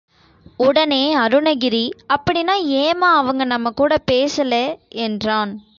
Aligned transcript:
உடனே 0.57 1.15
அருணகிரி 1.15 1.83
அப்படீன்னா 2.13 2.55
ஏன் 2.63 2.91
அம்மா 2.91 3.17
அவங்க 3.17 3.43
நம்ம 3.43 3.71
கூட 3.71 3.97
பேசல்லே? 4.11 4.65
என்றான். 4.89 5.63